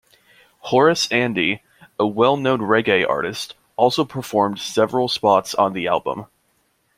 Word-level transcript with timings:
Horace 0.61 1.07
Andy, 1.11 1.61
a 1.99 2.07
well-known 2.07 2.61
reggae 2.61 3.07
artist, 3.07 3.53
also 3.75 4.03
performed 4.03 4.57
several 4.57 5.07
spots 5.07 5.53
on 5.53 5.73
the 5.73 5.85
album. 5.85 6.25